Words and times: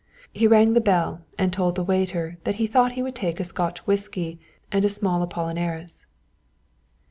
He 0.33 0.47
rang 0.47 0.73
the 0.73 0.81
bell 0.81 1.21
and 1.37 1.53
told 1.53 1.75
the 1.75 1.83
waiter 1.83 2.39
that 2.43 2.55
he 2.55 2.65
thought 2.65 2.93
he 2.93 3.03
would 3.03 3.13
take 3.13 3.39
a 3.39 3.43
Scotch 3.43 3.85
whisky 3.85 4.39
and 4.71 4.83
a 4.83 4.89
small 4.89 5.21
Apollinaris. 5.21 6.07